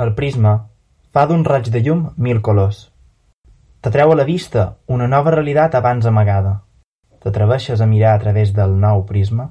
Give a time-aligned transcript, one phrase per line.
[0.00, 0.52] El prisma
[1.12, 2.86] fa d'un raig de llum mil colors.
[3.84, 6.62] T'atreu a la vista una nova realitat abans amagada.
[7.20, 9.50] T'atreveixes a mirar a través del nou prisma?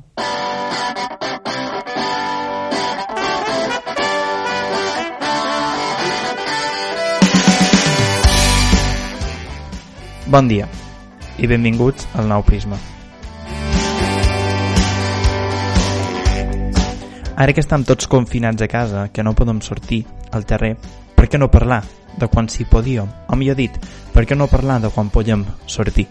[10.26, 10.66] Bon dia
[11.38, 12.80] i benvinguts al nou Prisma.
[17.36, 20.76] Ara que estem tots confinats a casa, que no podem sortir al carrer,
[21.16, 21.84] per què no parlar
[22.18, 23.10] de quan s'hi podíem?
[23.30, 23.78] O millor dit,
[24.14, 26.08] per què no parlar de quan podem sortir?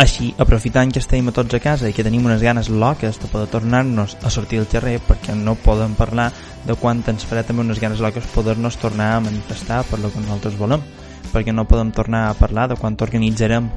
[0.00, 3.28] Així, aprofitant que estem a tots a casa i que tenim unes ganes loques de
[3.28, 6.30] poder tornar-nos a sortir al carrer perquè no podem parlar
[6.64, 10.22] de quan ens farà també unes ganes loques poder-nos tornar a manifestar per lo que
[10.24, 10.80] nosaltres volem
[11.34, 13.68] perquè no podem tornar a parlar de quan organitzarem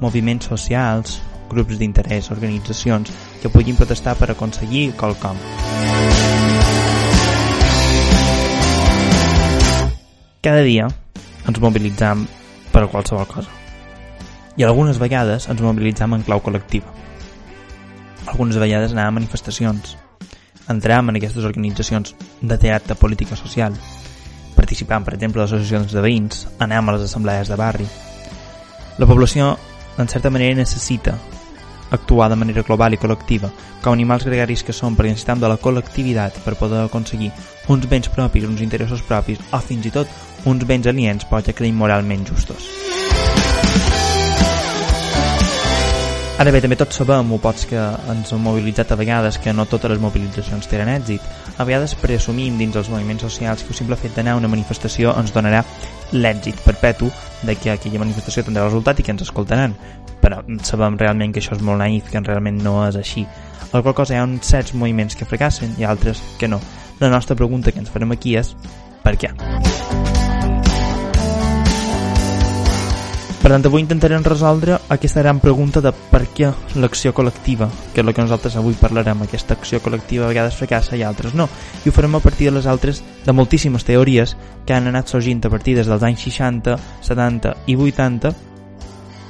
[0.00, 3.12] moviments socials, grups d'interès, organitzacions
[3.42, 5.36] que puguin protestar per aconseguir qualcom.
[10.40, 10.88] Cada dia
[11.48, 12.26] ens mobilitzam
[12.72, 13.58] per a qualsevol cosa
[14.58, 16.90] i algunes vegades ens mobilitzam en clau col·lectiva.
[18.26, 19.94] Algunes vegades anàvem a manifestacions,
[20.68, 23.76] entràvem en aquestes organitzacions de teatre política social,
[24.56, 27.86] participant, per exemple, d'associacions de veïns, anàvem a les assemblees de barri.
[28.98, 29.54] La població,
[29.96, 31.14] en certa manera, necessita
[31.90, 33.50] actuar de manera global i col·lectiva,
[33.82, 37.32] com animals gregaris que són perquè necessitem de la col·lectivitat per poder aconseguir
[37.68, 40.08] uns béns propis, uns interessos propis o fins i tot
[40.46, 42.68] uns béns aliens que creiem moralment justos.
[46.38, 47.78] Ara bé, també tots sabem, o pots que
[48.12, 51.24] ens hem mobilitzat a vegades, que no totes les mobilitzacions tenen èxit.
[51.58, 55.16] A vegades presumim dins els moviments socials que el simple fet d'anar a una manifestació
[55.18, 55.64] ens donarà
[56.14, 57.10] l'èxit perpetu
[57.42, 59.74] de que aquella manifestació tindrà resultat i que ens escoltaran.
[60.22, 63.26] Però sabem realment que això és molt naïf, que realment no és així.
[63.72, 66.60] La qual cosa hi ha uns certs moviments que fracassen i altres que no.
[67.00, 68.54] La nostra pregunta que ens farem aquí és
[69.04, 69.34] per què?
[73.38, 76.50] Per tant, avui intentarem resoldre aquesta gran pregunta de per què
[76.82, 80.98] l'acció col·lectiva, que és el que nosaltres avui parlarem, aquesta acció col·lectiva a vegades fracassa
[80.98, 81.46] i altres no.
[81.84, 84.34] I ho farem a partir de les altres, de moltíssimes teories
[84.66, 86.76] que han anat sorgint a partir des dels anys 60,
[87.08, 88.34] 70 i 80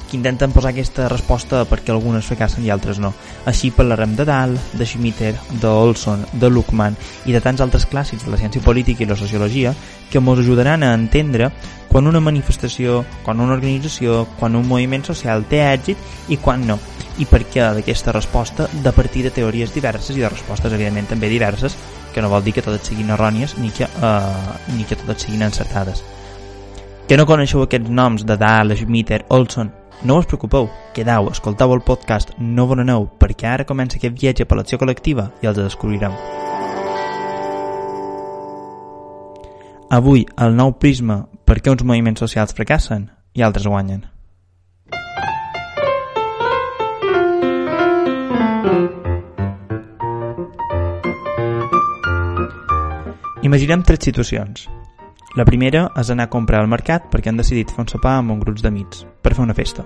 [0.09, 3.13] que intenten posar aquesta resposta perquè algunes fracassen i altres no.
[3.47, 6.97] Així parlarem de Dahl, de Schmitter, de Olson, de Luckman
[7.29, 9.75] i de tants altres clàssics de la ciència política i la sociologia
[10.11, 11.51] que ens ajudaran a entendre
[11.89, 16.79] quan una manifestació, quan una organització, quan un moviment social té èxit i quan no.
[17.19, 21.29] I per què d'aquesta resposta de partir de teories diverses i de respostes evidentment també
[21.29, 21.77] diverses,
[22.15, 25.43] que no vol dir que totes siguin errònies ni que, uh, ni que totes siguin
[25.49, 26.05] encertades.
[27.09, 29.73] Que no coneixeu aquests noms de Dahl, Schmitter, Olson,
[30.05, 34.47] no us preocupeu, quedau, escoltau el podcast No Bon Aneu, perquè ara comença aquest viatge
[34.47, 36.15] per l'acció col·lectiva i els descobrirem.
[39.91, 44.05] Avui, el nou prisma per què uns moviments socials fracassen i altres guanyen.
[53.43, 54.69] Imaginem tres situacions.
[55.39, 58.33] La primera és anar a comprar al mercat perquè han decidit fer un sopar amb
[58.35, 59.85] un grup d'amics per fer una festa.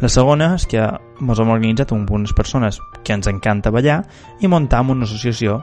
[0.00, 3.98] La segona és que ens hem organitzat amb unes persones que ens encanta ballar
[4.40, 5.58] i muntam una associació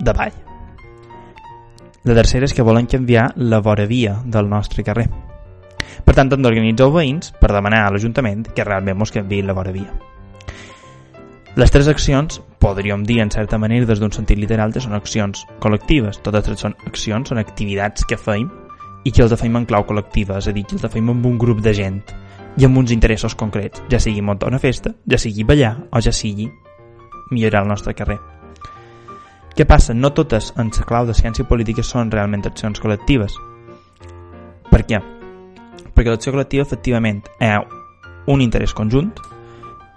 [0.00, 0.36] de ball.
[2.04, 5.08] La tercera és que volen canviar la vora via del nostre carrer.
[6.04, 9.72] Per tant, hem d'organitzar veïns per demanar a l'Ajuntament que realment ens canviï la vora
[9.72, 10.09] via.
[11.56, 15.42] Les tres accions, podríem dir en certa manera des d'un sentit literal, que són accions
[15.58, 16.20] col·lectives.
[16.22, 18.46] Totes tres són accions, són activitats que feim
[19.02, 21.38] i que els feim en clau col·lectiva, és a dir, que els feim amb un
[21.42, 21.98] grup de gent
[22.56, 26.12] i amb uns interessos concrets, ja sigui muntar una festa, ja sigui ballar o ja
[26.14, 26.46] sigui
[27.30, 28.20] millorar el nostre carrer.
[29.56, 29.94] Què passa?
[29.94, 33.34] No totes en la clau de ciència política són realment accions col·lectives.
[34.70, 35.02] Per què?
[35.94, 37.64] Perquè l'acció col·lectiva efectivament ha
[38.30, 39.10] un interès conjunt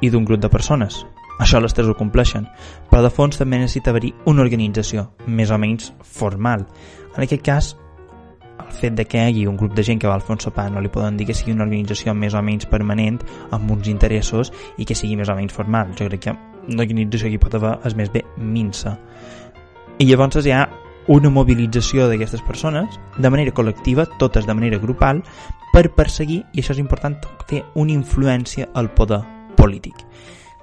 [0.01, 1.03] i d'un grup de persones,
[1.39, 2.47] això les tres ho compleixen,
[2.89, 6.67] però de fons també necessita haver-hi una organització, més o menys formal.
[7.15, 7.73] En aquest cas,
[8.59, 10.69] el fet de que hi hagi un grup de gent que va al un sopar
[10.71, 13.19] no li poden dir que sigui una organització més o menys permanent
[13.51, 15.93] amb uns interessos i que sigui més o menys formal.
[15.97, 16.37] Jo crec que
[16.69, 18.97] l'organització que hi pot haver és més bé minsa.
[19.99, 20.67] I llavors hi ha
[21.07, 25.21] una mobilització d'aquestes persones de manera col·lectiva, totes de manera grupal,
[25.73, 27.17] per perseguir, i això és important,
[27.49, 29.19] fer una influència al poder
[29.57, 30.05] polític.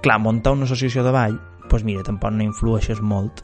[0.01, 1.35] Clar, muntar una associació de ball,
[1.69, 3.43] doncs mira, tampoc no influeixes molt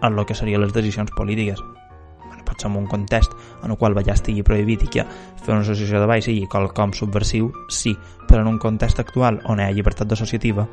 [0.00, 1.60] en el que serien les decisions polítiques.
[2.22, 5.52] Bueno, pot ser en un context en el qual ballar estigui prohibit i que fer
[5.52, 7.92] una associació de ball sigui qualcom subversiu, sí,
[8.26, 10.64] però en un context actual on hi ha llibertat associativa,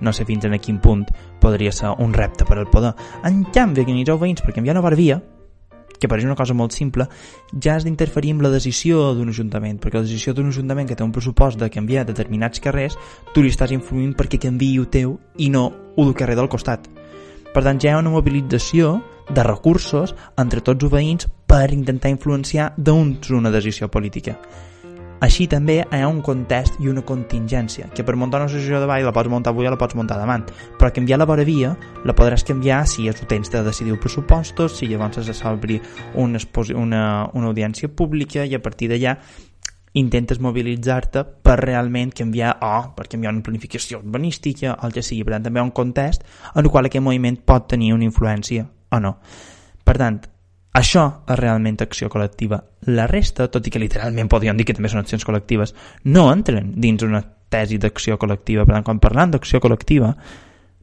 [0.00, 1.04] no sé fins en quin punt
[1.44, 2.94] podria ser un repte per al poder.
[3.24, 5.20] En canvi, organitzar veïns per canviar una via,
[6.04, 7.08] que pareix una cosa molt simple,
[7.56, 11.06] ja has d'interferir amb la decisió d'un ajuntament, perquè la decisió d'un ajuntament que té
[11.06, 12.98] un pressupost de canviar determinats carrers,
[13.32, 16.86] tu li estàs influint perquè canviï el teu i no el del carrer del costat.
[17.54, 18.98] Per tant, ja hi ha una mobilització
[19.30, 24.36] de recursos entre tots els veïns per intentar influenciar d'uns una decisió política.
[25.24, 28.88] Així també hi ha un context i una contingència, que per muntar una associació de
[28.90, 30.36] ball la pots muntar avui o la pots muntar demà,
[30.76, 31.70] però canviar la vora via
[32.04, 35.80] la podràs canviar si és ho tens de decidir pressupostos, si llavors has s'obrir
[36.20, 36.42] una,
[36.74, 39.16] una, una audiència pública i a partir d'allà
[39.96, 45.24] intentes mobilitzar-te per realment canviar o per canviar una planificació urbanística o el que sigui,
[45.24, 48.04] per tant també hi ha un context en el qual aquest moviment pot tenir una
[48.04, 49.16] influència o no.
[49.84, 50.20] Per tant,
[50.74, 52.58] això és realment acció col·lectiva.
[52.90, 55.74] La resta, tot i que literalment podríem dir que també són accions col·lectives,
[56.10, 58.66] no entren dins una tesi d'acció col·lectiva.
[58.66, 60.10] Per tant, quan parlam d'acció col·lectiva,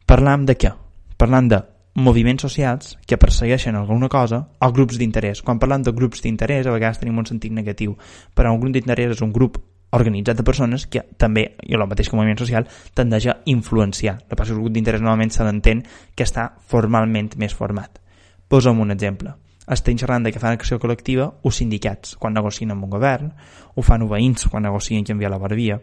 [0.08, 0.72] parlam de què?
[1.20, 1.60] Parlam de
[1.94, 5.44] moviments socials que persegueixen alguna cosa o grups d'interès.
[5.44, 7.98] Quan parlem de grups d'interès, a vegades tenim un sentit negatiu,
[8.34, 9.60] però un grup d'interès és un grup
[9.92, 14.22] organitzat de persones que també, i el mateix que moviment social, tendeix a influenciar.
[14.24, 15.84] Que passa el grup d'interès normalment se l'entén
[16.16, 18.00] que està formalment més format.
[18.48, 19.36] Posa'm un exemple.
[19.72, 23.32] Estem xerrant de que fan acció col·lectiva els sindicats quan negocien amb un govern,
[23.76, 25.80] ho fan veïns quan negocien canviar la barbia,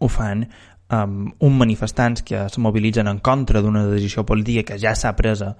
[0.00, 4.94] ho fan um, uns manifestants que es mobilitzen en contra d'una decisió política que ja
[4.96, 5.54] s'ha presa,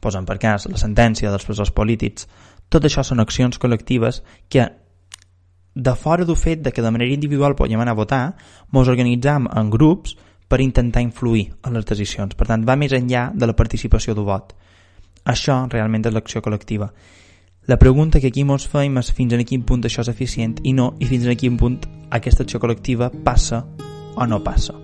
[0.00, 2.26] posen per cas la sentència dels presors polítics,
[2.72, 4.70] tot això són accions col·lectives que
[5.74, 8.24] de fora del fet de que de manera individual podem anar a votar,
[8.72, 10.16] ens organitzam en grups
[10.48, 12.34] per intentar influir en les decisions.
[12.36, 14.52] Per tant, va més enllà de la participació del vot.
[15.24, 16.90] Això realment és l'acció col·lectiva.
[17.70, 20.72] La pregunta que aquí ens fem és fins a quin punt això és eficient i
[20.74, 21.78] no, i fins a quin punt
[22.10, 23.62] aquesta acció col·lectiva passa
[24.16, 24.74] o no passa.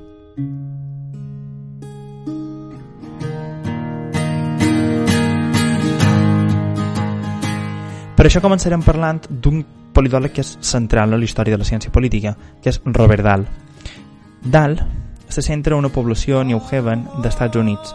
[8.14, 9.64] Per això començarem parlant d'un
[9.94, 13.46] politòleg que és central a la història de la ciència política, que és Robert Dahl.
[14.42, 14.78] Dahl
[15.28, 17.94] se centra en una població New Haven d'Estats Units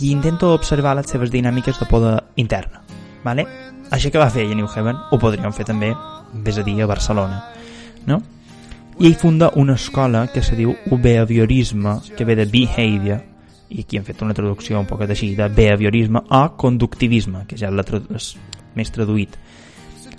[0.00, 2.82] i intenta observar les seves dinàmiques de poder interna.
[3.24, 3.46] Vale?
[3.90, 5.94] Això que va fer a New Haven ho podríem fer també,
[6.44, 7.44] vés a dir, a Barcelona.
[8.06, 8.20] No?
[8.98, 13.20] i ell funda una escola que se diu behaviorisme, que ve de behavior,
[13.70, 17.70] i aquí hem fet una traducció un poc així, de behaviorisme o conductivisme, que ja
[17.70, 18.32] és
[18.74, 19.36] més traduït.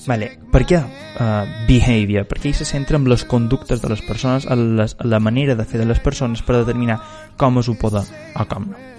[0.08, 0.30] Vale.
[0.52, 2.24] Per què uh, behavior?
[2.30, 5.66] Perquè ell se centra en les conductes de les persones, en les, la manera de
[5.66, 7.02] fer de les persones per determinar
[7.38, 8.06] com és ho poder
[8.36, 8.99] o com no.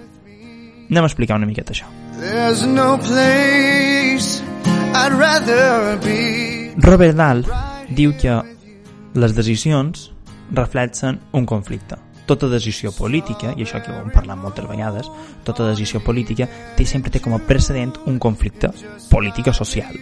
[0.91, 1.87] Anem a explicar una miqueta això.
[2.67, 2.99] No
[6.83, 7.45] Robert Dahl
[7.95, 8.35] diu que
[9.15, 10.11] les decisions
[10.51, 11.97] reflexen un conflicte.
[12.27, 15.07] Tota decisió política, i això que ho hem parlat moltes vegades,
[15.47, 18.71] tota decisió política té, sempre té com a precedent un conflicte
[19.11, 19.95] polític o social,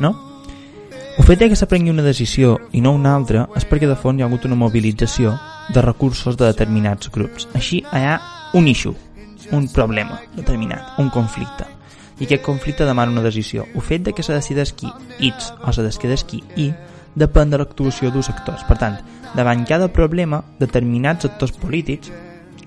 [0.00, 0.14] no?
[1.12, 4.24] El fet que s'aprengui una decisió i no una altra és perquè de fons hi
[4.24, 5.36] ha hagut una mobilització
[5.72, 7.48] de recursos de determinats grups.
[7.52, 8.16] Així hi ha
[8.56, 8.96] un issue,
[9.52, 11.68] un problema determinat, un conflicte.
[12.18, 13.66] I aquest conflicte demana una decisió.
[13.74, 16.72] El fet de que se decideix qui X o se decideix qui Y
[17.14, 18.64] depèn de l'actuació dels actors.
[18.68, 18.98] Per tant,
[19.36, 22.12] davant cada problema, determinats actors polítics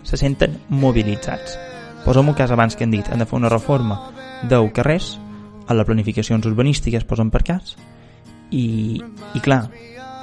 [0.06, 1.58] se senten mobilitzats.
[2.06, 3.98] Posem un cas abans que hem dit, hem de fer una reforma
[4.46, 5.16] del carrers,
[5.66, 7.74] a les planificacions urbanístiques posen per cas,
[8.54, 9.02] i,
[9.34, 9.64] i clar,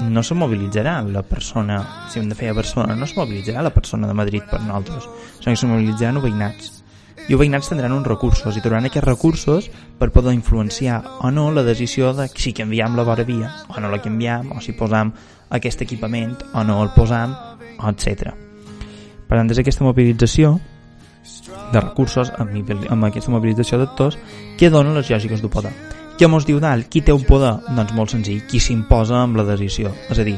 [0.00, 3.74] no se mobilitzarà la persona, si hem de fer a Barcelona, no se mobilitzarà la
[3.74, 5.08] persona de Madrid per nosaltres,
[5.38, 6.82] sinó que se mobilitzaran veïnats
[7.28, 9.68] i els veïnats tindran uns recursos i trobaran aquests recursos
[9.98, 13.90] per poder influenciar o no la decisió de si canviem la vora via o no
[13.92, 15.12] la canviem o si posam
[15.50, 17.36] aquest equipament o no el posam
[17.88, 18.34] etc.
[19.28, 20.56] Per tant, des d'aquesta mobilització
[21.72, 24.18] de recursos amb, amb aquesta mobilització d'actors
[24.58, 25.72] que donen les lògiques del poder.
[26.22, 26.86] Què mos diu Dalt?
[26.86, 27.48] Qui té un poder?
[27.74, 29.90] Doncs molt senzill, qui s'imposa amb la decisió.
[30.06, 30.36] És a dir,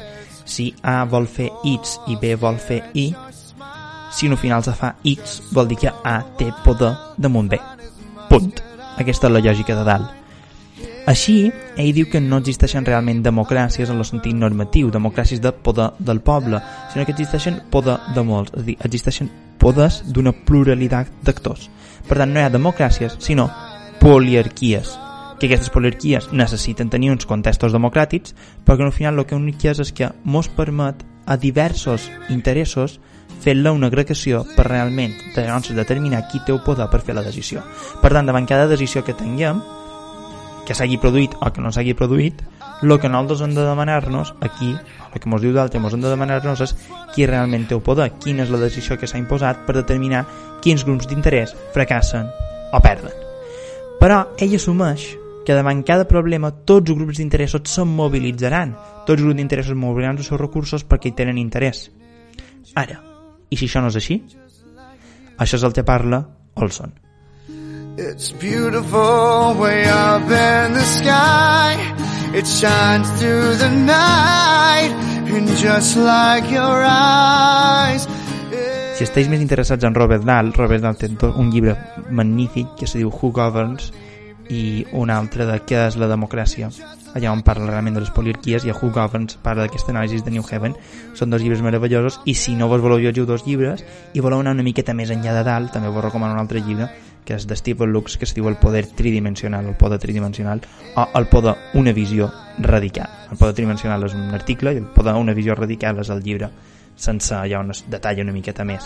[0.48, 3.10] si A vol fer X i B vol fer Y,
[4.08, 7.60] si no final se fa X, vol dir que A té poder damunt B.
[8.30, 8.64] Punt.
[8.96, 10.08] Aquesta és la lògica de dalt.
[11.12, 11.36] Així,
[11.76, 16.24] ell diu que no existeixen realment democràcies en el sentit normatiu, democràcies de poder del
[16.24, 16.64] poble,
[16.94, 19.28] sinó que existeixen poder de molts, és a dir, existeixen
[19.60, 21.68] poders d'una pluralitat d'actors.
[22.08, 23.50] Per tant, no hi ha democràcies, sinó
[24.00, 25.03] poliarquies,
[25.44, 28.32] que aquestes poliarquies necessiten tenir uns contextos democràtics,
[28.64, 32.98] però que al final el que únic és és que mos permet a diversos interessos
[33.44, 37.62] fent-la una agregació per realment llavors determinar qui té el poder per fer la decisió.
[38.00, 39.60] Per tant, davant cada decisió que tinguem,
[40.64, 42.40] que s'hagi produït o que no s'hagi produït,
[42.80, 44.70] el que nosaltres hem de demanar-nos aquí,
[45.12, 46.76] el que ens diu d'altre, ens hem de demanar-nos és
[47.14, 50.24] qui realment té el poder, quina és la decisió que s'ha imposat per determinar
[50.64, 52.32] quins grups d'interès fracassen
[52.72, 53.12] o perden.
[54.00, 58.74] Però ell assumeix que davant cada problema tots els grups d'interessos se'n mobilitzaran.
[59.04, 61.86] Tots els grups d'interessos mobilitzaran els seus recursos perquè hi tenen interès.
[62.74, 63.00] Ara,
[63.50, 64.18] i si això no és així?
[65.38, 66.22] Això és el que parla
[66.54, 66.94] Olson.
[67.96, 71.78] It's beautiful way up in the sky
[72.34, 74.90] It shines through the night
[75.30, 78.08] And just like your eyes
[78.98, 81.76] Si esteu més interessats en Robert Dahl, Robert Dahl té un llibre
[82.10, 83.92] magnífic que se diu Who Governs
[84.48, 86.68] i un altre de què és la democràcia.
[87.14, 90.34] Allà on parla realment de les poliarquies i a Who Governs parla d'aquesta anàlisi de
[90.34, 90.74] New Heaven
[91.14, 94.56] són dos llibres meravellosos i si no vos voleu llegir dos llibres i voleu anar
[94.56, 96.90] una miqueta més enllà de dalt també vos recomano un altre llibre
[97.24, 100.60] que és de Stephen Lux que es diu El poder tridimensional el poder tridimensional
[100.96, 103.08] o El poder una visió radical.
[103.30, 106.50] El poder tridimensional és un article i el poder una visió radical és el llibre
[106.96, 108.84] sense allà on es detalla una miqueta més.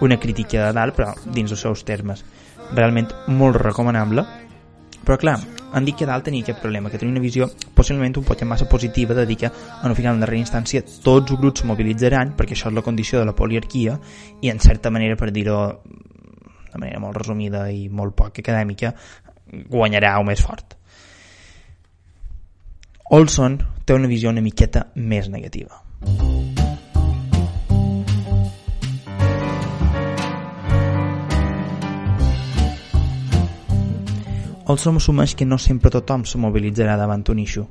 [0.00, 2.22] Una crítica de dalt però dins els seus termes.
[2.74, 4.26] Realment molt recomanable
[5.04, 5.38] però clar,
[5.72, 8.68] han dit que dalt tenia aquest problema, que tenia una visió possiblement un poc massa
[8.68, 12.70] positiva de dir que en final, en darrera instància, tots els grups mobilitzaran, perquè això
[12.70, 13.98] és la condició de la poliarquia,
[14.40, 15.60] i en certa manera, per dir-ho
[16.70, 18.94] de manera molt resumida i molt poc acadèmica,
[19.70, 20.76] guanyarà o més fort.
[23.10, 25.82] Olson té una visió una miqueta més negativa.
[34.70, 37.66] Olson assumeix que no sempre tothom se mobilitzarà davant un issue.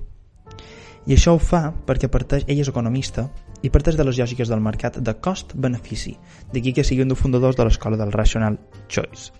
[1.07, 3.29] I això ho fa perquè parteix, ell és economista
[3.63, 6.17] i parteix de les lògiques del mercat de cost-benefici,
[6.51, 8.59] d'aquí que sigui un dels fundadors de l'escola del Rational
[8.91, 9.31] Choice.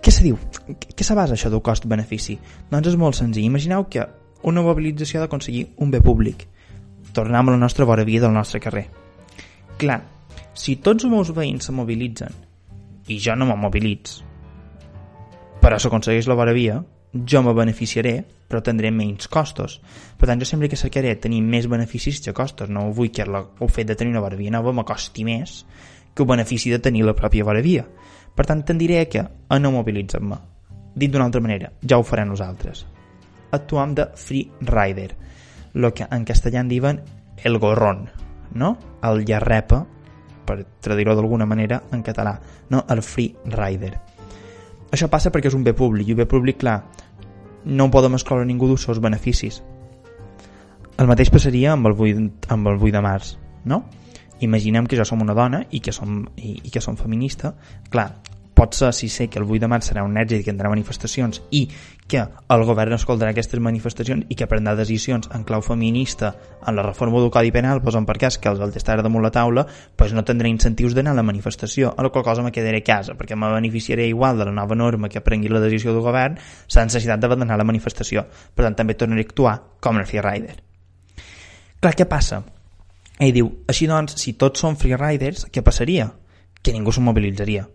[0.00, 0.38] Què se diu?
[0.78, 2.38] Què se basa això del cost-benefici?
[2.70, 3.50] Doncs és molt senzill.
[3.50, 4.06] Imagineu que
[4.46, 6.46] una mobilització ha d'aconseguir un bé públic.
[7.12, 8.86] Tornem a la nostra vora via del nostre carrer.
[9.76, 10.00] Clar,
[10.54, 12.30] si tots els meus veïns se mobilitzen
[13.10, 14.20] i jo no me mobilitz,
[15.60, 16.80] però s'aconsegueix la vora via,
[17.12, 19.80] jo me beneficiaré, però tindré menys costos.
[20.18, 22.70] Per tant, jo sempre que cercaré tenir més beneficis que costos.
[22.70, 25.64] No vull que la, el fet de tenir una vora via nova me costi més
[26.14, 27.84] que el benefici de tenir la pròpia vora via.
[28.34, 30.38] Per tant, tendiré que a no mobilitzar-me.
[30.94, 32.86] Dit d'una altra manera, ja ho farem nosaltres.
[33.52, 35.10] Actuam de free rider,
[35.74, 37.00] el que en castellà en diuen
[37.44, 38.08] el gorrón,
[38.54, 38.76] no?
[39.06, 39.84] El llarrepa,
[40.46, 42.38] per traduir-ho d'alguna manera en català,
[42.70, 42.84] no?
[42.90, 43.98] El free rider
[44.90, 46.80] això passa perquè és un bé públic, i un bé públic, clar,
[47.64, 49.60] no podem excloure ningú dels seus beneficis.
[51.00, 53.84] El mateix passaria amb el 8, amb el 8 de març, no?
[54.40, 57.54] Imaginem que jo som una dona i que som, i, i que som feminista.
[57.92, 58.08] Clar,
[58.60, 61.40] pot ser, si sé que el 8 de març serà un èxit que tindrà manifestacions
[61.56, 61.62] i
[62.10, 66.34] que el govern escoltarà aquestes manifestacions i que prendrà decisions en clau feminista
[66.68, 69.32] en la reforma del Codi Penal, doncs en per cas que el estar damunt la
[69.32, 69.64] taula,
[69.96, 72.86] doncs no tindré incentius d'anar a la manifestació, a la qual cosa me quedaré a
[72.90, 76.36] casa, perquè me beneficiaré igual de la nova norma que prengui la decisió del govern
[76.66, 78.26] sense necessitat a la manifestació.
[78.54, 80.60] Per tant, també tornaré a actuar com el freerider.
[81.80, 82.44] Clar, què passa?
[83.16, 86.10] Ell diu, així doncs, si tots som freeriders, què passaria?
[86.60, 87.68] Que ningú se mobilitzaria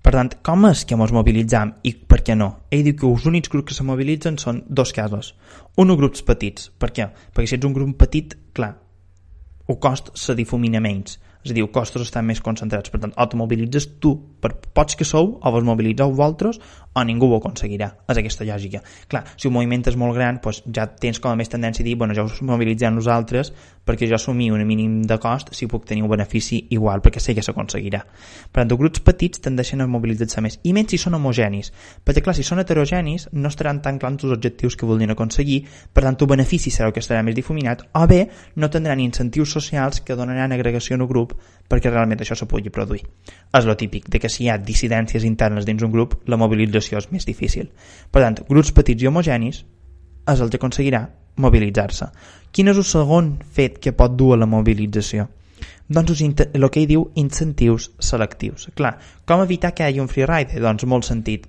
[0.00, 2.50] per tant, com és que ens mobilitzam i per què no?
[2.72, 5.34] Ell diu que els únics grups que se mobilitzen són dos casos.
[5.76, 6.70] Un, grups petits.
[6.80, 7.10] Per què?
[7.34, 8.72] Perquè si ets un grup petit, clar,
[9.68, 12.92] el cost se difumina menys és a dir, els costos estan més concentrats.
[12.92, 16.60] Per tant, o te mobilitzes tu per pots que sou, o vos mobilitzeu vosaltres,
[16.92, 17.90] o ningú ho aconseguirà.
[18.10, 18.82] És aquesta lògica.
[19.08, 21.86] Clar, si un moviment és molt gran, doncs ja tens com a més tendència a
[21.86, 23.52] dir, bueno, ja us mobilitzem nosaltres
[23.90, 27.34] perquè jo assumir un mínim de cost si puc tenir un benefici igual, perquè sé
[27.34, 28.02] que s'aconseguirà.
[28.52, 31.72] Per tant, grups petits tendeixen a mobilitzar-se més, i menys si són homogenis,
[32.04, 36.04] perquè clar, si són heterogenis no estaran tan clars els objectius que voldrien aconseguir, per
[36.04, 38.20] tant, el benefici serà el que estarà més difuminat, o bé
[38.56, 41.29] no tindran incentius socials que donaran agregació en un grup
[41.70, 43.04] perquè realment això se pugui produir.
[43.54, 46.98] És lo típic de que si hi ha dissidències internes dins un grup, la mobilització
[46.98, 47.70] és més difícil.
[48.10, 49.64] Per tant, grups petits i homogenis
[50.30, 51.04] és el que aconseguirà
[51.40, 52.10] mobilitzar-se.
[52.50, 55.28] Quin és el segon fet que pot dur a la mobilització?
[55.90, 58.68] Doncs el que ell diu incentius selectius.
[58.78, 58.96] Clar,
[59.26, 60.60] com evitar que hi hagi un freerider?
[60.62, 61.48] Doncs molt sentit.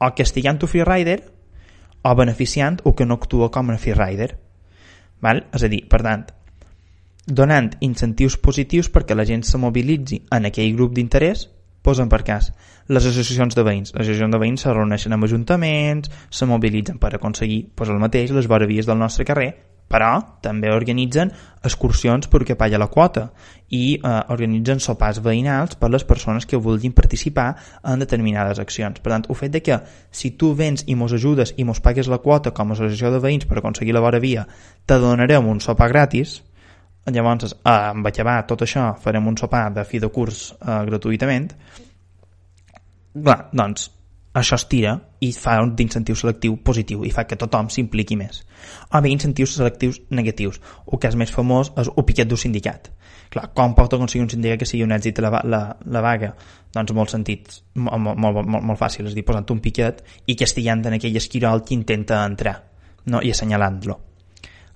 [0.00, 1.20] O castigant un freerider
[2.02, 4.32] o beneficiant o que no actua com a freerider.
[5.20, 5.44] Val?
[5.54, 6.24] És a dir, per tant,
[7.26, 11.48] donant incentius positius perquè la gent se mobilitzi en aquell grup d'interès,
[11.82, 12.50] posen per cas
[12.90, 13.92] les associacions de veïns.
[13.94, 18.32] Les associacions de veïns se reuneixen amb ajuntaments, se mobilitzen per aconseguir pues, el mateix,
[18.34, 19.52] les vies del nostre carrer,
[19.90, 20.10] però
[20.42, 21.32] també organitzen
[21.66, 23.28] excursions per que pagui la quota
[23.74, 27.48] i eh, organitzen sopars veïnals per les persones que vulguin participar
[27.82, 29.02] en determinades accions.
[29.02, 32.10] Per tant, el fet de que si tu vens i mos ajudes i mos pagues
[32.10, 34.46] la quota com a associació de veïns per aconseguir la vora via,
[34.86, 36.40] te donarem un sopar gratis,
[37.06, 41.52] llavors, eh, amb acabar tot això, farem un sopar de fi de curs eh, gratuïtament,
[43.14, 43.90] clar, doncs,
[44.32, 44.92] això es tira
[45.26, 48.44] i fa un d'incentiu selectiu positiu i fa que tothom s'impliqui més.
[48.94, 50.60] O bé incentius selectius negatius.
[50.86, 52.92] El que és més famós és el piquet d'un sindicat.
[53.30, 56.30] Clar, com pot aconseguir un sindicat que sigui un èxit la, la, la vaga?
[56.74, 60.86] Doncs molt sentits, molt, molt, molt, molt fàcil, és dir, posant un piquet i castillant
[60.86, 62.56] en aquell esquirol que intenta entrar
[63.06, 63.22] no?
[63.22, 63.98] i assenyalant-lo.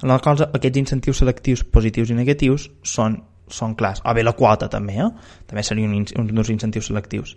[0.03, 4.03] La cosa, aquests incentius selectius positius i negatius són, són clars.
[4.05, 5.11] O bé la quota també, eh?
[5.47, 7.37] també seria un, un dels incentius selectius.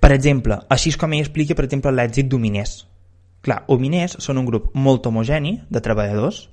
[0.00, 2.78] Per exemple, així és com ell explica, per exemple, l'èxit d'Hominers.
[3.44, 6.46] Clar, Hominers són un grup molt homogeni de treballadors,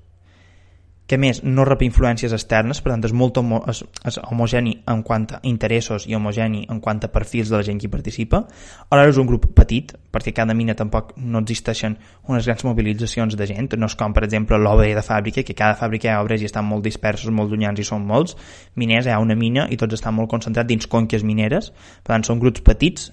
[1.08, 5.04] que més no rep influències externes, per tant és molt homo és, és homogeni en
[5.08, 8.44] quant a interessos i homogeni en quant a perfils de la gent que hi participa.
[8.92, 11.96] Alhora és un grup petit, perquè cada mina tampoc no existeixen
[12.28, 15.80] unes grans mobilitzacions de gent, no és com per exemple l'obra de fàbrica, que cada
[15.80, 18.36] fàbrica hi ha obres i estan molt dispersos, molt llunyans i són molts.
[18.76, 21.72] Miners hi ha una mina i tots estan molt concentrats dins conques mineres,
[22.04, 23.12] per tant són grups petits,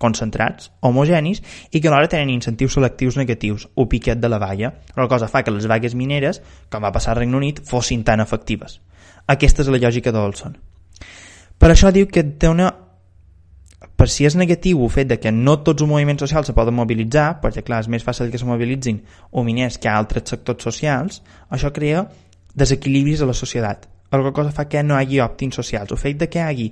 [0.00, 4.72] concentrats, homogenis i que alhora tenen incentius selectius negatius o piquet de la valla.
[4.96, 6.40] La cosa fa que les vagues mineres,
[6.72, 8.80] com va passar al Regne Unit, fossin tan efectives.
[9.28, 10.56] Aquesta és la lògica d'Olson.
[11.60, 12.70] Per això diu que té una
[14.00, 16.72] per si és negatiu el fet de que no tots els moviments socials se poden
[16.72, 21.20] mobilitzar, perquè clar, és més fàcil que se mobilitzin o miners que altres sectors socials,
[21.52, 22.06] això crea
[22.56, 23.84] desequilibris a la societat.
[24.10, 25.92] Alguna cosa fa que no hi hagi òptims socials.
[25.92, 26.66] El fet de que hi hagi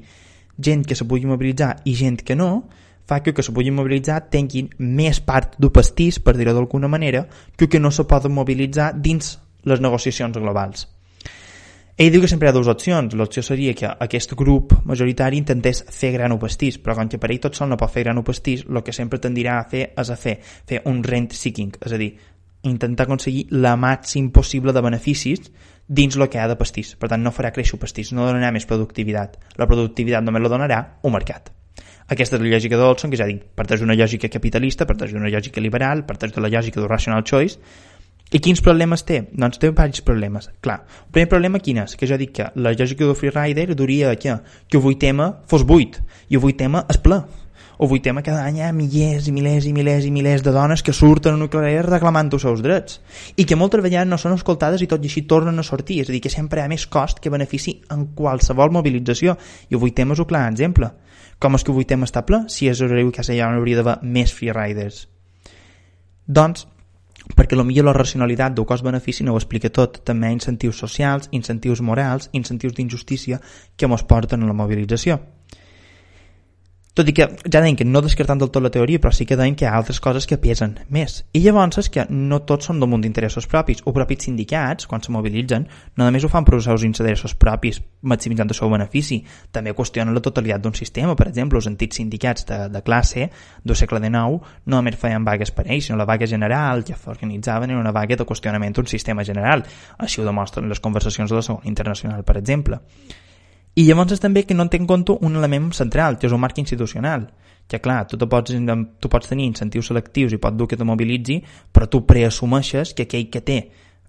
[0.57, 2.65] gent que se pugui mobilitzar i gent que no,
[3.09, 7.25] fa que que se puguin mobilitzar tinguin més part del pastís, per dir-ho d'alguna manera,
[7.57, 10.87] que que no se poden mobilitzar dins les negociacions globals.
[11.99, 13.15] Ell diu que sempre hi ha dues opcions.
[13.19, 17.33] L'opció seria que aquest grup majoritari intentés fer gran o pastís, però com que per
[17.33, 19.89] ell tot sol no pot fer gran o pastís, el que sempre tendirà a fer
[19.99, 20.37] és a fer,
[20.69, 22.13] fer un rent seeking, és a dir,
[22.71, 25.51] intentar aconseguir la màxim possible de beneficis
[25.89, 26.95] dins el que ha de pastís.
[26.95, 29.35] Per tant, no farà créixer pastís, no donarà més productivitat.
[29.59, 31.51] La productivitat només la donarà un mercat.
[32.09, 35.61] Aquesta és la lògica d'Olson, que ja dic, parteix d'una lògica capitalista, parteix d'una lògica
[35.61, 37.59] liberal, parteix de la lògica del rational choice,
[38.29, 39.23] i quins problemes té?
[39.33, 40.51] Doncs té diversos problemes.
[40.65, 41.97] Clar, el primer problema quin és?
[41.97, 44.35] Que jo dic que la lògica del freerider duria que,
[44.69, 47.23] que el 8 tema fos 8 i el 8 tema és ple.
[47.79, 50.51] El 8 tema cada any hi ha milers i milers i milers i milers de
[50.51, 52.99] dones que surten a nuclear reclamant els seus drets
[53.39, 56.01] i que moltes vegades no són escoltades i tot i així tornen a sortir.
[56.03, 59.37] És a dir, que sempre hi ha més cost que benefici en qualsevol mobilització
[59.71, 60.91] i 8 tema és un clar exemple.
[61.39, 62.43] Com és que avui tema està ple?
[62.51, 65.07] Si és horari que hi hauria d'haver més freeriders.
[66.27, 66.67] Doncs,
[67.39, 70.03] perquè millor la racionalitat del cost-benefici no ho explica tot.
[70.03, 73.39] També hi ha incentius socials, incentius morals, incentius d'injustícia
[73.77, 75.38] que ens porten a la mobilització.
[76.99, 79.37] Tot i que ja deim que no descartant del tot la teoria, però sí que
[79.39, 81.21] deim que hi ha altres coses que pesen més.
[81.31, 83.85] I llavors és que no tots són del munt d'interessos propis.
[83.87, 87.79] O propis sindicats, quan se mobilitzen, no només ho fan per els seus interessos propis,
[88.03, 89.21] maximitzant el seu benefici,
[89.55, 91.15] també qüestionen la totalitat d'un sistema.
[91.15, 93.29] Per exemple, els antics sindicats de, de classe
[93.63, 97.77] del segle XIX no només feien vagues per ells, sinó la vaga general que organitzaven
[97.77, 99.63] era una vaga de qüestionament d'un sistema general.
[100.03, 102.83] Així ho demostren les conversacions de la Segona Internacional, per exemple.
[103.75, 106.59] I llavors també que no té en compte un element central, que és un marc
[106.59, 107.29] institucional.
[107.69, 108.55] Que clar, tu, pots,
[109.01, 113.05] tu pots tenir incentius selectius i pot dur que te mobilitzi, però tu preassumeixes que
[113.05, 113.59] aquell que té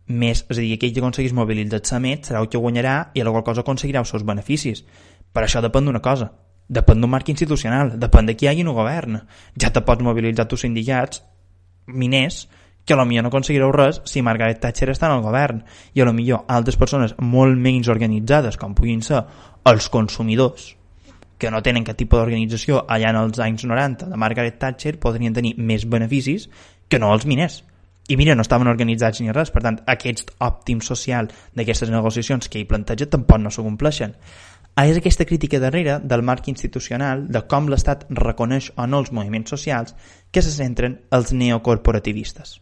[0.10, 3.34] més, és a dir, aquell que aconseguís mobilitzar-se més serà el que guanyarà i la
[3.36, 4.86] qual cosa aconseguirà els seus beneficis.
[5.34, 6.32] Per això depèn d'una cosa,
[6.70, 9.20] depèn d'un marc institucional, depèn de qui hi hagi un govern.
[9.60, 11.22] Ja te pots mobilitzar tus sindicats
[11.86, 12.48] miners
[12.86, 15.64] que potser no aconseguireu res si Margaret Thatcher està en el govern.
[15.94, 19.24] I a lo millor altres persones molt menys organitzades com puguin ser
[19.70, 20.76] els consumidors
[21.40, 25.34] que no tenen cap tipus d'organització allà en els anys 90 de Margaret Thatcher podrien
[25.34, 26.50] tenir més beneficis
[26.90, 27.64] que no els miners.
[28.10, 29.52] I mira, no estaven organitzats ni res.
[29.54, 34.16] Per tant, aquest òptim social d'aquestes negociacions que hi planteja tampoc no s'ho compleixen.
[34.80, 39.54] És aquesta crítica darrere del marc institucional de com l'Estat reconeix o no els moviments
[39.56, 39.96] socials
[40.32, 42.60] que se centren els neocorporativistes.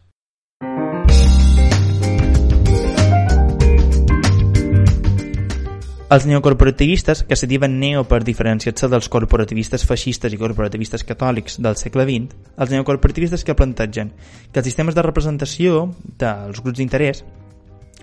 [6.08, 11.76] Els neocorporativistes, que se diuen neo per diferenciar-se dels corporativistes feixistes i corporativistes catòlics del
[11.76, 14.14] segle XX, els neocorporativistes que plantegen
[14.48, 15.82] que els sistemes de representació
[16.16, 17.20] dels grups d'interès,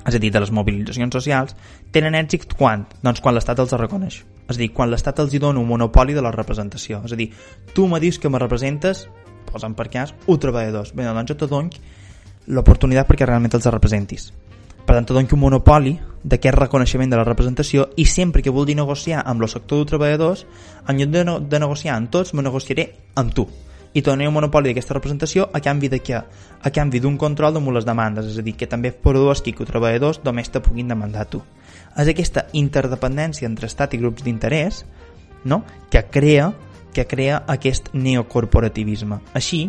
[0.06, 1.58] és a dir, de les mobilitzacions socials,
[1.90, 2.86] tenen èxit quan?
[3.02, 4.22] Doncs quan l'Estat els reconeix.
[4.46, 7.02] És a dir, quan l'Estat els hi dona un monopoli de la representació.
[7.10, 7.32] És a dir,
[7.74, 9.08] tu me dius que me representes,
[9.50, 10.94] posa'm per cas, un treballadors.
[10.94, 11.50] Bé, doncs jo te
[12.54, 14.30] l'oportunitat perquè realment els representis.
[14.86, 19.22] Per tant, te un monopoli d'aquest reconeixement de la representació i sempre que vulgui negociar
[19.26, 20.46] amb el sector de treballadors,
[20.90, 23.46] en lloc de, no, de negociar amb tots, me negociaré amb tu
[23.96, 26.18] i tornaré un monopoli d'aquesta representació a canvi de què?
[26.20, 29.70] A canvi d'un control de les demandes, és a dir, que també produeix que els
[29.70, 31.42] treballadors només te puguin demandar tu.
[31.96, 34.84] És aquesta interdependència entre estat i grups d'interès
[35.46, 35.64] no?
[35.90, 36.52] que crea
[36.96, 39.20] que crea aquest neocorporativisme.
[39.36, 39.66] Així,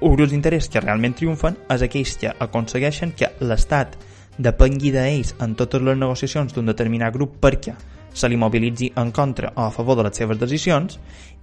[0.00, 3.98] els grups d'interès que realment triomfen és aquells que aconsegueixen que l'Estat
[4.38, 7.74] depengui d'ells en totes les negociacions d'un determinat grup perquè
[8.14, 10.98] se li mobilitzi en contra o a favor de les seves decisions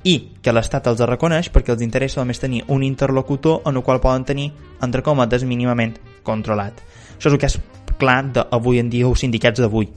[0.07, 4.01] i que l'Estat els reconeix perquè els interessa només tenir un interlocutor en el qual
[4.01, 4.51] poden tenir,
[4.81, 6.73] entre cometes, mínimament controlat.
[7.17, 7.59] Això és el que és
[8.01, 9.89] clar d'avui en dia els sindicats d'avui.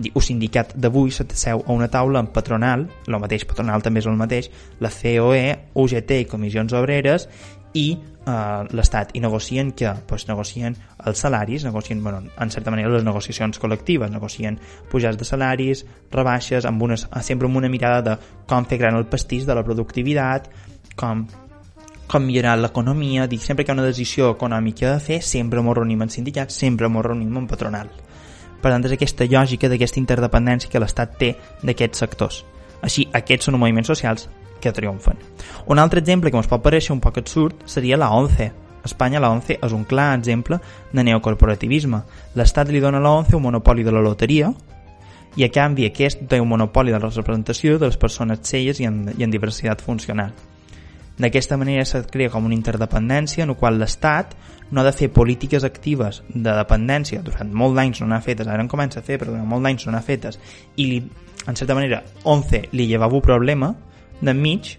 [0.00, 4.16] Un sindicat d'avui s'asseu a una taula amb patronal, el mateix patronal també és el
[4.16, 4.48] mateix,
[4.80, 5.42] la COE,
[5.74, 7.28] UGT i comissions obreres
[7.74, 12.90] i eh, l'Estat i negocien que pues, negocien els salaris, negocien, bueno, en certa manera
[12.90, 14.58] les negociacions col·lectives, negocien
[14.90, 19.06] pujats de salaris, rebaixes, amb unes, sempre amb una mirada de com fer gran el
[19.06, 20.50] pastís de la productivitat,
[20.96, 21.26] com
[22.10, 25.76] com millorar l'economia, dic, sempre que hi ha una decisió econòmica de fer, sempre m'ho
[25.78, 27.92] reunim en sindicats, sempre m'ho reunim en patronal.
[28.60, 31.28] Per tant, és aquesta lògica d'aquesta interdependència que l'Estat té
[31.62, 32.40] d'aquests sectors.
[32.82, 34.26] Així, aquests són moviments socials
[34.60, 35.18] que triomfen.
[35.66, 38.50] Un altre exemple que ens pot pareixer un poc absurd seria la 11.
[38.80, 40.60] A Espanya la 11 és un clar exemple
[40.92, 42.02] de neocorporativisme.
[42.36, 44.52] L'Estat li dona a la 11 un monopoli de la loteria
[45.36, 48.88] i a canvi aquest té un monopoli de la representació de les persones celles i
[48.88, 50.32] en, i en diversitat funcional.
[51.20, 54.32] D'aquesta manera se crea com una interdependència en la qual l'Estat
[54.70, 58.62] no ha de fer polítiques actives de dependència durant molt d'anys no n'ha fetes, ara
[58.62, 60.38] en comença a fer però durant molt d'anys no n'ha fetes
[60.76, 60.98] i li,
[61.46, 63.74] en certa manera 11 li llevava un problema
[64.20, 64.76] d'enmig,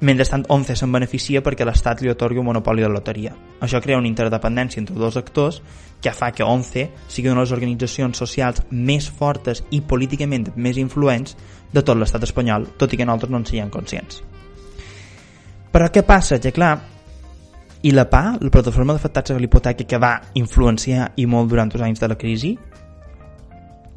[0.00, 3.34] mentrestant ONCE se'n beneficia perquè l'Estat li otorgui un monopoli de loteria.
[3.64, 5.60] Això crea una interdependència entre dos actors
[6.00, 10.78] que fa que ONCE sigui una de les organitzacions socials més fortes i políticament més
[10.78, 11.34] influents
[11.72, 14.22] de tot l'estat espanyol, tot i que nosaltres no en siguem conscients.
[15.72, 16.38] Però què passa?
[16.38, 16.78] Que clar,
[17.82, 21.84] i la PA, la plataforma d'afectats a l'hipoteca que va influenciar i molt durant els
[21.84, 22.56] anys de la crisi,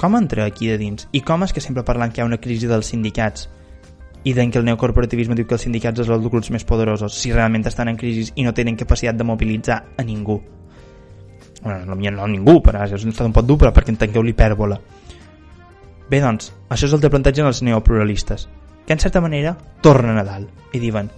[0.02, 1.08] com entra aquí de dins?
[1.14, 3.48] I com és que sempre parlant que hi ha una crisi dels sindicats
[4.24, 7.32] i d'en que el neocorporativisme diu que els sindicats són els grups més poderosos si
[7.34, 10.42] realment estan en crisi i no tenen capacitat de mobilitzar a ningú.
[11.64, 14.24] Bueno, no, no a ningú però és un estat un pot dur però perquè entengueu
[14.26, 14.80] l'hipèrbola
[16.10, 18.48] bé doncs, això és el que plantegen els neopluralistes
[18.86, 21.12] que en certa manera tornen a dalt i diuen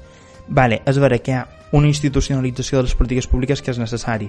[0.48, 4.28] vale, és vera que hi ha una institucionalització de les polítiques públiques que és necessari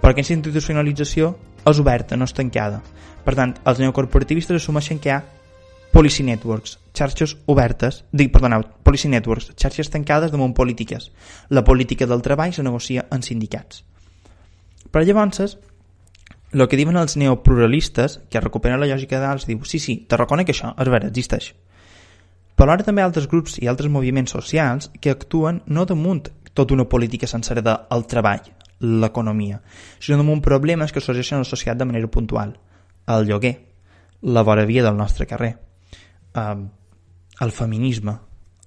[0.00, 1.34] però aquesta institucionalització
[1.66, 2.82] és oberta, no és tancada.
[3.24, 5.22] Per tant, els neocorporativistes assumeixen que hi ha
[5.96, 11.08] policy networks, xarxes obertes, dic, perdoneu, policy networks, xarxes tancades damunt polítiques.
[11.48, 13.80] La política del treball se negocia en sindicats.
[14.92, 15.56] Però llavors,
[16.52, 20.52] el que diuen els neopluralistes, que recuperen la lògica d'alts, diu, sí, sí, te reconec
[20.52, 21.54] això, és vera, existeix.
[22.52, 26.84] Però alhora també altres grups i altres moviments socials que actuen no damunt tota una
[26.84, 28.44] política sencera del treball,
[28.84, 29.62] l'economia,
[29.98, 32.58] sinó damunt problemes que sorgeixen a la societat de manera puntual.
[33.08, 33.62] El lloguer,
[34.20, 35.56] la vora via del nostre carrer,
[36.36, 36.56] eh,
[37.40, 38.18] el feminisme,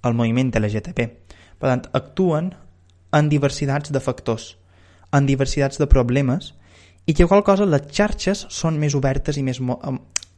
[0.04, 1.06] el moviment LGTB.
[1.60, 2.52] Per tant, actuen
[3.16, 4.56] en diversitats de factors,
[5.12, 6.54] en diversitats de problemes,
[7.06, 9.58] i que qual cosa les xarxes són més obertes i, més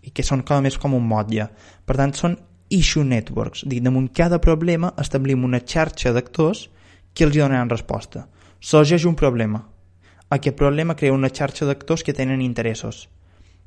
[0.02, 1.48] i que són com més com un motlle.
[1.84, 2.38] Per tant, són
[2.72, 3.66] issue networks.
[3.68, 6.68] Dic, damunt cada problema establim una xarxa d'actors
[7.12, 8.26] que els donaran resposta.
[8.60, 9.60] Sorgeix un problema.
[10.32, 13.08] Aquest problema crea una xarxa d'actors que tenen interessos.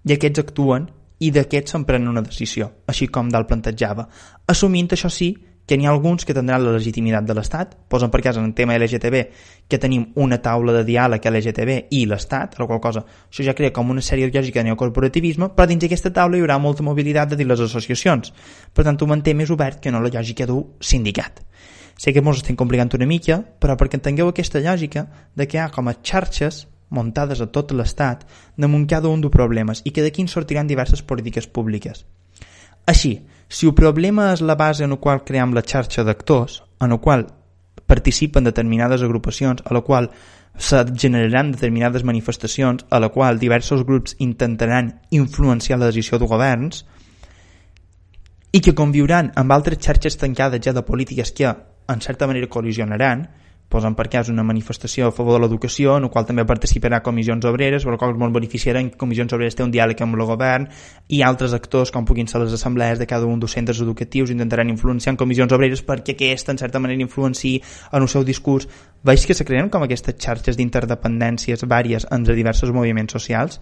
[0.06, 0.90] I aquests actuen
[1.26, 4.08] i d'aquests se'n pren una decisió, així com dalt plantejava,
[4.52, 5.34] assumint això sí
[5.66, 8.54] que n'hi ha alguns que tindran la legitimitat de l'Estat, posen per cas en el
[8.54, 9.22] tema LGTB
[9.68, 13.74] que tenim una taula de diàleg LGTB i l'Estat, la qual cosa això ja crea
[13.74, 17.40] com una sèrie lògica de neocorporativisme, però dins d'aquesta taula hi haurà molta mobilitat de
[17.42, 18.32] dir les associacions,
[18.74, 21.42] per tant ho manté més obert que no la lògica d'un sindicat.
[21.98, 25.62] Sé que ens estem complicant una mica, però perquè entengueu aquesta lògica de que hi
[25.64, 28.26] ha com a xarxes muntades a tot l'estat
[28.58, 32.06] damunt cada un dels problemes i que d'aquí en sortiran diverses polítiques públiques.
[32.86, 36.94] Així, si el problema és la base en la qual creem la xarxa d'actors, en
[36.94, 37.28] la qual
[37.86, 40.10] participen determinades agrupacions, a la qual
[40.58, 46.86] se generaran determinades manifestacions, a la qual diversos grups intentaran influenciar la decisió de governs,
[48.56, 53.28] i que conviuran amb altres xarxes tancades ja de polítiques que, en certa manera, col·lisionaran,
[53.70, 57.48] posen per cas una manifestació a favor de l'educació, en la qual també participarà comissions
[57.50, 60.70] obreres, per la qual molt beneficiaran que comissions obreres té un diàleg amb el govern
[61.08, 64.70] i altres actors, com puguin ser les assemblees de cada un dels centres educatius, intentaran
[64.70, 67.58] influenciar en comissions obreres perquè aquesta, en certa manera, influenciï
[67.92, 68.70] en el seu discurs.
[69.06, 73.60] Veig que se creen com aquestes xarxes d'interdependències vàries entre diversos moviments socials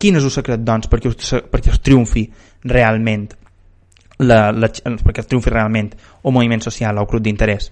[0.00, 2.22] Quin és el secret, doncs, perquè us, perquè us triomfi
[2.72, 3.26] realment
[4.24, 5.92] la, la, perquè triomfi realment
[6.24, 7.68] un moviment social o grup d'interès?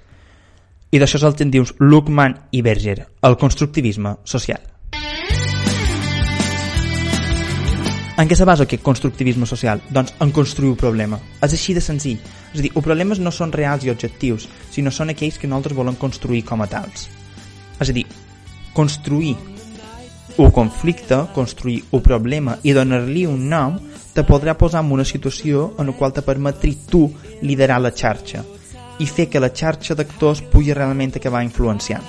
[0.88, 4.62] I d'això és el que en dius Luckman i Berger, el constructivisme social.
[8.18, 9.82] En què se basa aquest constructivisme social?
[9.92, 11.20] Doncs en construir un problema.
[11.44, 12.16] És així de senzill.
[12.54, 15.76] És a dir, els problemes no són reals i objectius, sinó són aquells que nosaltres
[15.76, 17.06] volem construir com a tals.
[17.78, 18.08] És a dir,
[18.72, 19.36] construir
[20.38, 23.76] un conflicte, construir un problema i donar-li un nom,
[24.16, 27.10] te podrà posar en una situació en la qual te permetri tu
[27.42, 28.46] liderar la xarxa
[28.98, 32.04] i fer que la xarxa d'actors pugui realment acabar influenciant.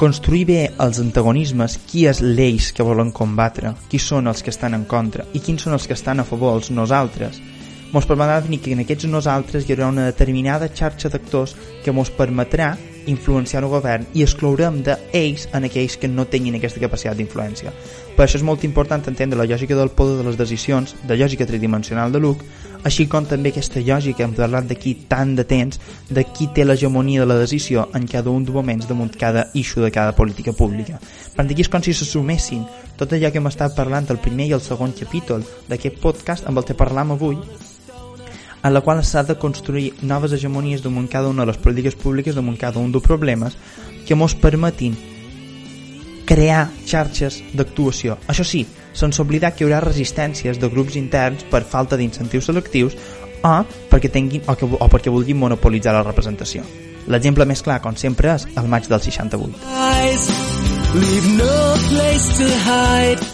[0.00, 4.74] Construir bé els antagonismes, qui és l'eix que volen combatre, qui són els que estan
[4.74, 7.40] en contra i quins són els que estan a favor, els nosaltres,
[7.92, 12.10] mos permetrà definir que en aquests nosaltres hi haurà una determinada xarxa d'actors que mos
[12.10, 12.72] permetrà
[13.06, 17.72] influenciar el govern i exclourem d'ells en aquells que no tinguin aquesta capacitat d'influència.
[18.14, 21.46] Per això és molt important entendre la lògica del poder de les decisions, de lògica
[21.46, 22.46] tridimensional de Luke,
[22.84, 27.24] així com també aquesta lògica, hem parlat d'aquí tant de temps, de qui té l'hegemonia
[27.24, 31.00] de la decisió en cada un dels moments damunt cada issue de cada política pública.
[31.34, 34.54] Per aquí és com si s'assumessin tot allò que hem estat parlant el primer i
[34.54, 37.40] el segon capítol d'aquest podcast amb el que parlam avui
[38.64, 42.34] en la qual s'ha de construir noves hegemonies damunt cada una de les polítiques públiques,
[42.34, 43.58] damunt cada un dels problemes
[44.08, 44.96] que mos permetin
[46.24, 48.16] crear xarxes d'actuació.
[48.26, 48.64] Això sí,
[48.96, 52.96] sense oblidar que hi haurà resistències de grups interns per falta d'incentius selectius
[53.44, 53.54] o
[53.90, 56.64] perquè, tinguin, o, que, o perquè vulguin monopolitzar la representació.
[57.12, 60.83] L'exemple més clar, com sempre, és el maig del 68.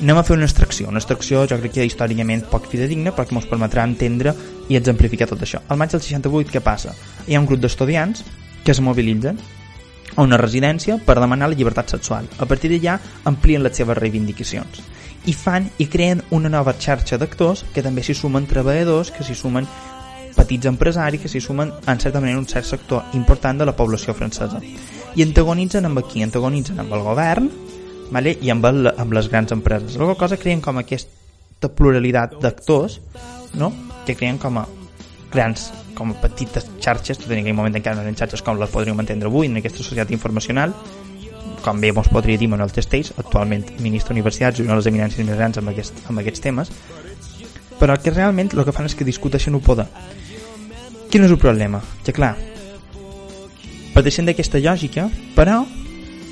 [0.01, 0.89] Anem a fer una extracció.
[0.89, 4.33] Una extracció jo crec que històricament poc fidedigna perquè ens permetrà entendre
[4.73, 5.61] i exemplificar tot això.
[5.69, 6.95] Al maig del 68 què passa?
[7.29, 8.25] Hi ha un grup d'estudiants
[8.65, 9.37] que es mobilitzen
[10.17, 12.31] a una residència per demanar la llibertat sexual.
[12.41, 12.97] A partir d'allà
[13.29, 14.81] amplien les seves reivindicacions
[15.29, 19.37] i fan i creen una nova xarxa d'actors que també s'hi sumen treballadors, que s'hi
[19.37, 19.69] sumen
[20.33, 24.17] petits empresaris, que s'hi sumen en certa manera un cert sector important de la població
[24.17, 24.65] francesa
[25.17, 27.51] i antagonitzen amb aquí, antagonitzen amb el govern
[28.11, 28.37] vale?
[28.41, 29.97] i amb, el, amb les grans empreses.
[29.99, 33.01] La cosa creen com aquesta pluralitat d'actors
[33.59, 33.73] no?
[34.07, 34.67] que creen com a
[35.31, 38.71] grans, com a petites xarxes, tot en aquell moment encara no eren xarxes com les
[38.73, 40.75] podríem entendre avui en aquesta societat informacional,
[41.63, 45.27] com bé ens podria dir Manuel Testeix, actualment ministre d'Universitats i una de les eminències
[45.27, 46.73] més grans amb, aquest, amb aquests temes,
[47.79, 49.87] però que realment el que fan és que discuteixen el poder.
[51.11, 51.81] Quin és el problema?
[52.05, 52.35] Que clar,
[54.01, 55.61] parteixen d'aquesta lògica, però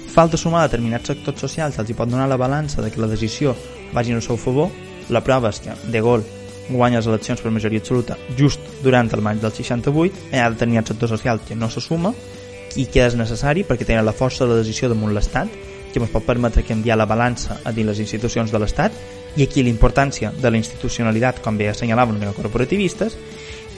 [0.09, 3.53] falta sumar determinats sectors socials els hi pot donar la balança de que la decisió
[3.93, 4.71] vagi al seu favor.
[5.13, 6.25] La prova és que De Gaulle
[6.69, 10.89] guanya les eleccions per majoria absoluta just durant el maig del 68 hi ha determinat
[10.89, 12.13] sector social que no se suma
[12.77, 15.49] i que és necessari perquè tenen la força de la decisió damunt l'Estat
[15.93, 18.93] que ens pot permetre canviar la balança a dins les institucions de l'Estat
[19.37, 23.17] i aquí la importància de la institucionalitat com bé assenyalaven els corporativistes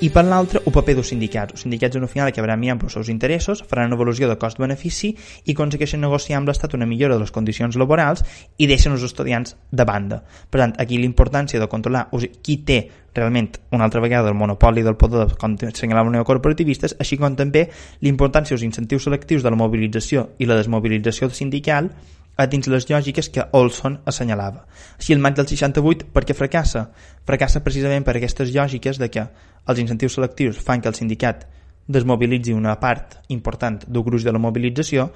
[0.00, 1.52] i per l'altre el paper dels sindicats.
[1.52, 5.10] Els sindicats en un final acabaran mirant pels seus interessos, faran una avaluació de cost-benefici
[5.44, 8.24] i aconsegueixen negociar amb l'Estat una millora de les condicions laborals
[8.56, 10.22] i deixen els estudiants de banda.
[10.48, 12.80] Per tant, aquí l'importància de controlar o sigui, qui té
[13.14, 17.66] realment una altra vegada el monopoli del poder com assenyalaven neocorporativistes, així com també
[18.00, 21.90] l'importància dels incentius selectius de la mobilització i la desmobilització sindical
[22.40, 24.64] a dins les lògiques que Olson assenyalava.
[24.96, 26.86] Així el maig del 68 per què fracassa?
[27.28, 29.26] Fracassa precisament per aquestes lògiques de que
[29.68, 31.44] els incentius selectius fan que el sindicat
[31.90, 35.08] desmobilitzi una part important del gruix de la mobilització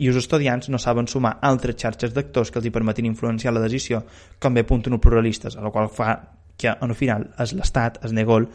[0.00, 3.62] i els estudiants no saben sumar altres xarxes d'actors que els hi permetin influenciar la
[3.62, 4.02] decisió
[4.40, 6.16] com bé apunten els pluralistes, a la qual fa
[6.56, 8.48] que en el final és l'Estat, és Negol,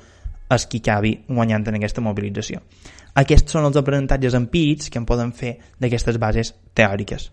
[0.49, 2.63] és qui acabi guanyant en aquesta mobilització.
[3.19, 7.29] Aquests són els aprenentatges empírics que en poden fer d'aquestes bases teòriques.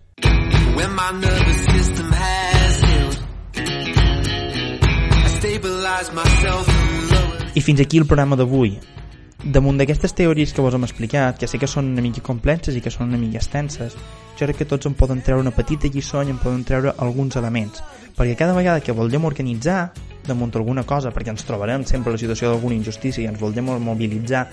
[0.77, 3.17] When my nervous system has healed
[5.25, 6.65] I stabilize myself
[7.55, 8.77] I fins aquí el programa d'avui.
[9.47, 12.81] Damunt d'aquestes teories que vos hem explicat, que sé que són una mica complexes i
[12.83, 13.93] que són una mica extenses,
[14.35, 17.37] jo crec que tots en poden treure una petita lliçó i en poden treure alguns
[17.39, 17.79] elements.
[18.17, 19.93] Perquè cada vegada que volem organitzar
[20.27, 24.49] damunt alguna cosa, perquè ens trobarem sempre la situació d'alguna injustícia i ens volem mobilitzar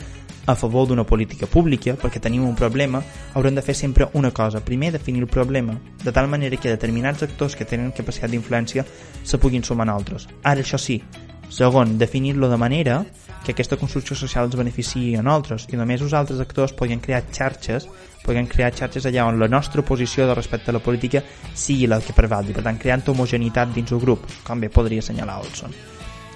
[0.46, 3.02] a favor d'una política pública perquè tenim un problema,
[3.35, 4.62] haurem de fer sempre una cosa.
[4.62, 8.87] Primer, definir el problema, de tal manera que determinats actors que tenen capacitat d'influència
[9.24, 10.28] se puguin sumar a altres.
[10.44, 11.02] Ara, això sí,
[11.50, 13.04] segon, definir-lo de manera
[13.44, 17.22] que aquesta construcció social ens beneficiï a nosaltres i només els altres actors podien crear
[17.30, 17.88] xarxes
[18.24, 22.00] podien crear xarxes allà on la nostra posició de respecte a la política sigui la
[22.00, 25.76] que prevalgui, per tant creant homogenitat dins el grup, com bé podria assenyalar Olson.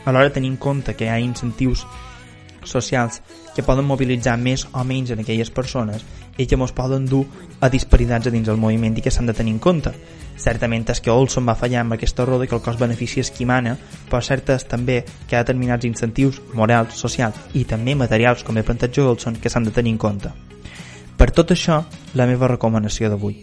[0.05, 1.87] Alhora tenir en compte que hi ha incentius
[2.71, 3.23] socials
[3.57, 6.05] que poden mobilitzar més o menys en aquelles persones
[6.39, 7.25] i que ens poden dur
[7.61, 9.93] a disparitats a dins del moviment i que s'han de tenir en compte.
[10.39, 13.45] Certament és que Olson va fallar amb aquesta roda i que el cost-benefici és qui
[13.49, 13.75] mana,
[14.09, 18.57] però cert és també que hi ha determinats incentius morals, socials i també materials, com
[18.57, 20.31] he plantat Olson, que s'han de tenir en compte.
[21.19, 21.83] Per tot això,
[22.15, 23.41] la meva recomanació d'avui.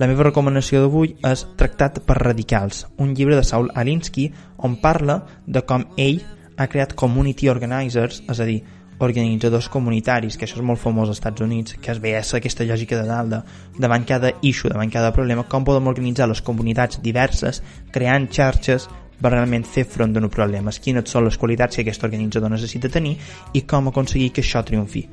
[0.00, 5.18] La meva recomanació d'avui és Tractat per radicals, un llibre de Saul Alinsky on parla
[5.46, 6.20] de com ell
[6.60, 8.60] ha creat community organizers, és a dir,
[9.00, 12.98] organitzadors comunitaris, que això és molt famós als Estats Units, que es veia aquesta lògica
[13.00, 13.38] de dalt, de,
[13.80, 19.32] davant cada issue, davant cada problema, com podem organitzar les comunitats diverses, creant xarxes per
[19.32, 23.16] realment fer front d'un problemes, quines són les qualitats que aquest organitzador necessita tenir
[23.56, 25.06] i com aconseguir que això triomfi.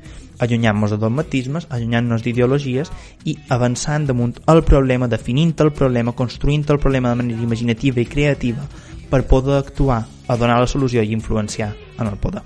[0.44, 2.92] Allunyant-nos de dogmatismes, allunyant-nos d'ideologies
[3.24, 8.08] i avançant damunt el problema, definint el problema, construint el problema de manera imaginativa i
[8.08, 8.68] creativa
[9.08, 12.44] per poder actuar, a donar la solució i influenciar en el poder.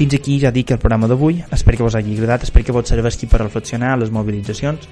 [0.00, 2.88] Fins aquí ja dic el programa d'avui, espero que vos hagi agradat, espero que vos
[2.88, 4.88] serveixi per reflexionar les mobilitzacions,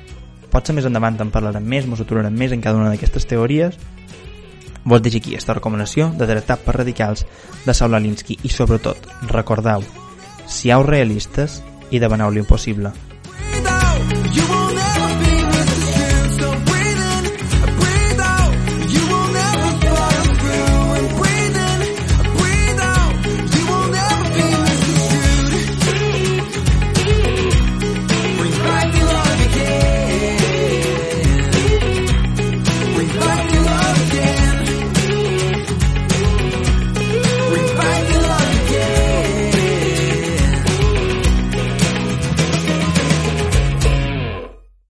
[0.53, 3.79] potser més endavant en parlarem més, ens aturarem més en cada una d'aquestes teories,
[4.85, 7.25] vos deixo aquí aquesta recomanació de Tractat per Radicals
[7.65, 9.85] de Saul Alinsky i sobretot, recordeu,
[10.47, 12.93] siau realistes i demaneu l'impossible.